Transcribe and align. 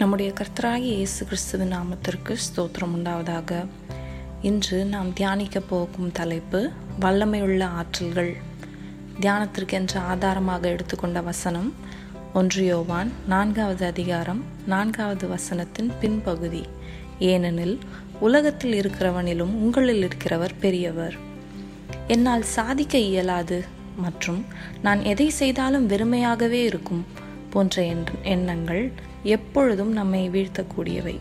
நம்முடைய 0.00 0.32
கர்த்தராகி 0.32 0.90
இயேசு 0.92 1.24
கிறிஸ்துவின் 1.24 1.72
நாமத்திற்கு 1.72 2.36
ஸ்தோத்திரம் 2.44 2.94
உண்டாவதாக. 2.96 3.66
இன்று 4.42 4.84
நாம் 4.84 5.12
தியானிக்க 5.12 5.60
போகும் 5.60 6.12
தலைப்பு 6.12 6.70
வல்லமையுள்ள 7.00 7.68
ஆற்றல்கள். 7.80 8.36
தியானத்திற்கென்று 9.20 9.96
ஆதாரமாக 9.96 10.68
எடுத்துக்கொண்ட 10.68 11.20
வசனம் 11.20 11.74
ஒன்று 12.34 12.64
யோவான் 12.64 13.12
நான்காவது 13.28 13.86
அதிகாரம் 13.86 14.44
நான்காவது 14.66 15.28
வசனத்தின் 15.28 15.90
பின்பகுதி. 16.00 16.62
ஏனெனில் 17.18 17.78
உலகத்தில் 18.20 18.80
இருக்கிறவனிலும் 18.80 19.54
உங்களில் 19.64 20.08
இருக்கிறவர் 20.08 20.58
பெரியவர். 20.60 21.14
என்னால் 22.06 22.42
சாதிக்க 22.42 22.98
இயலாது 22.98 23.64
மற்றும் 23.96 24.46
நான் 24.82 25.04
எதை 25.04 25.30
செய்தாலும் 25.30 25.88
வெறுமையாகவே 25.88 26.62
இருக்கும் 26.64 27.06
போன்ற 27.50 27.94
எண்ணங்கள் 28.22 28.92
எப்பொழுதும் 29.22 29.92
நம்மை 29.92 30.30
வீழ்த்தக்கூடியவை. 30.30 31.18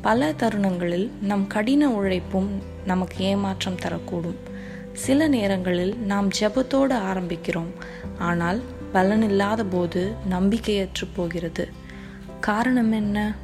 பல 0.00 0.32
தருணங்களில் 0.32 1.12
நம் 1.20 1.46
கடின 1.46 1.90
உழைப்பும் 1.90 2.62
நமக்கு 2.86 3.24
ஏமாற்றம் 3.24 3.76
தரக்கூடும். 3.76 4.36
சில 4.92 5.28
நேரங்களில் 5.28 5.96
நாம் 5.96 6.28
ஜெபத்தோடு 6.28 6.94
ஆரம்பிக்கிறோம். 6.94 7.72
ஆனால் 8.18 8.60
பலனில்லாத 8.94 9.64
போது 9.70 10.12
நம்பிக்கையற்று 10.30 11.06
போகிறது. 11.14 11.68
காரணம் 12.40 12.92
என்ன? 12.92 13.34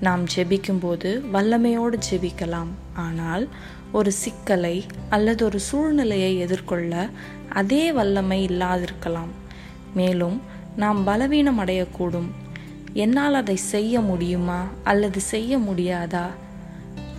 நாம் 0.00 0.24
ஜெபிக்கும்போது 0.24 1.22
வல்லமையோடு 1.32 1.98
ஜெபிக்கலாம். 2.10 2.68
ஆனால் 2.94 3.48
ஒரு 3.92 4.12
சிக்கலை 4.12 4.84
அல்லது 5.08 5.44
ஒரு 5.44 5.60
சூழ்நிலையை 5.60 6.38
எதிர்கொள்ள 6.38 7.08
அதே 7.48 7.92
வல்லமை 7.92 8.46
இல்லாதிருக்கலாம். 8.46 9.30
மேலும் 9.94 10.42
நாம் 10.76 11.04
பலவீனம் 11.04 11.60
அடையக்கூடும் 11.60 12.30
என்னால் 12.92 13.34
அதை 13.34 13.56
செய்ய 13.56 14.00
முடியுமா? 14.00 14.66
அல்லது 14.84 15.20
செய்ய 15.20 15.58
முடியாதா? 15.58 16.26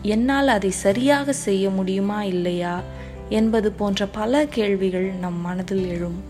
என்னால் 0.01 0.47
அதை 0.47 0.69
சரியாக 0.69 1.33
செய்ய 1.33 1.69
முடியுமா 1.69 2.23
இல்லையா? 2.23 2.81
என்பது 3.29 3.71
போன்ற 3.71 4.05
பல 4.05 4.45
கேள்விகள் 4.45 5.11
நம் 5.11 5.41
மனதில் 5.41 5.87
எழும். 5.87 6.23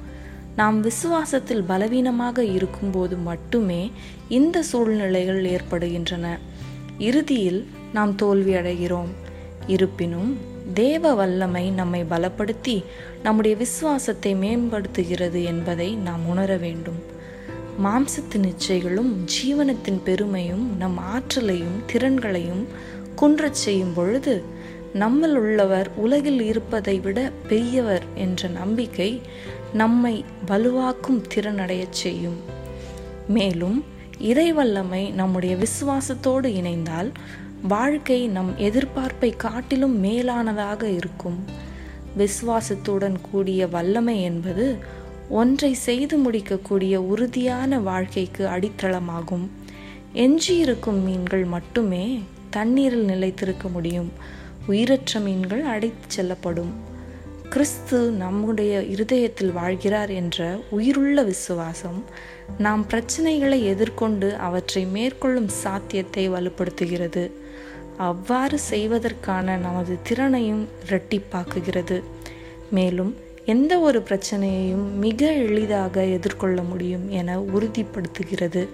நாம் 0.55 0.83
விசுவாசத்தில் 0.83 1.63
பலவீனமாக 1.67 2.43
இருக்கும்போது 2.43 3.17
மட்டுமே 3.17 3.91
இந்த 4.29 4.63
சூழ்நிலைகள் 4.63 5.45
ஏற்படுகின்றன. 5.45 6.37
இறுதியில் 6.99 7.67
நாம் 7.93 8.15
தோல்வியடைகிறோம் 8.17 9.09
இருப்பினும் 9.67 10.37
தேவ 10.73 11.13
வல்லமை 11.13 11.69
நம்மை 11.69 12.03
பலப்படுத்தி 12.03 12.83
நம்முடைய 13.23 13.57
விசுவாசத்தை 13.57 14.35
மேம்படுத்துகிறது 14.35 15.43
என்பதை 15.43 15.95
நாம் 15.95 16.27
உணர 16.27 16.57
வேண்டும். 16.57 17.17
மாம்சத்தின் 17.83 18.43
இச்சைகளும் 18.43 19.25
ஜீவனத்தின் 19.25 20.01
பெருமையும் 20.03 20.77
நம் 20.77 20.97
ஆற்றலையும் 20.97 21.83
திறன்களையும் 21.93 22.65
குன்றச் 23.21 23.55
செய்யும் 23.55 23.93
பொழுது 23.93 24.43
நம்மில் 24.93 25.35
உள்ளவர் 25.35 25.89
உலகில் 25.95 26.41
இருப்பதை 26.41 26.99
விட 26.99 27.31
பெரியவர் 27.47 28.03
என்ற 28.15 28.47
நம்பிக்கை 28.47 29.21
நம்மை 29.73 30.25
வலுவாக்கும் 30.45 31.23
திறனடையச் 31.35 31.91
செய்யும். 31.91 32.37
மேலும் 33.27 33.83
இறைவல்லமை 34.19 35.11
நம்முடைய 35.11 35.55
விசுவாசத்தோடு 35.55 36.47
இணைந்தால் 36.47 37.11
வாழ்க்கை 37.61 38.27
நம் 38.27 38.53
எதிர்பார்ப்பை 38.57 39.35
காட்டிலும் 39.37 40.03
மேலானதாக 40.03 40.83
இருக்கும். 40.83 41.67
விசுவாசத்துடன் 42.17 43.17
கூடிய 43.31 43.67
வல்லமை 43.67 44.21
என்பது 44.21 44.77
ஒன்றை 45.29 45.73
செய்து 45.73 46.17
முடிக்கக்கூடிய 46.17 47.01
உறுதியான 47.01 47.79
வாழ்க்கைக்கு 47.79 48.47
அடித்தளமாகும். 48.47 49.47
எஞ்சியிருக்கும் 50.13 51.03
மீன்கள் 51.03 51.43
மட்டுமே 51.43 52.23
தண்ணீரில் 52.49 53.05
நிலைத்திருக்க 53.05 53.67
முடியும். 53.67 54.11
உயிரற்ற 54.67 55.19
மீன்கள் 55.19 55.63
அடைத்து 55.63 56.05
செல்லப்படும். 56.07 56.87
கிறிஸ்து 57.49 58.11
நம்முடைய 58.11 58.83
இருதயத்தில் 58.83 59.51
வாழ்கிறார் 59.51 60.09
என்ற 60.09 60.59
உயிருள்ள 60.69 61.23
விசுவாசம் 61.23 62.03
நாம் 62.57 62.85
பிரச்சனைகளை 62.89 63.63
எதிர்கொண்டு 63.63 64.35
அவற்றை 64.35 64.85
மேற்கொள்ளும் 64.85 65.47
சாத்தியத்தை 65.47 66.29
வலுப்படுத்துகிறது. 66.29 67.31
அவ்வாறு 67.97 68.59
செய்வதற்கான 68.59 69.55
நமது 69.55 69.97
திறனையும் 70.03 70.67
இரட்டிப்பாக்குகிறது. 70.89 72.03
மேலும் 72.71 73.15
எந்த 73.49 73.79
ஒரு 73.79 73.99
பிரச்சனையையும் 73.99 74.91
மிக 74.99 75.31
எளிதாக 75.31 76.05
எதிர்கொள்ள 76.05 76.61
முடியும் 76.61 77.09
என 77.09 77.39
உறுதிப்படுத்துகிறது. 77.39 78.67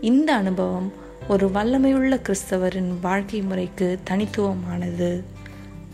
இந்த 0.00 0.34
அனுபவம் 0.34 0.92
ஒரு 1.28 1.46
வல்லமையுள்ள 1.46 2.20
கிறிஸ்தவரின் 2.20 2.92
வாழ்க்கை 3.00 3.42
முறைக்கு 3.42 3.98
தனித்துவமானது. 4.10 5.22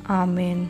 ஆமேன். 0.09 0.62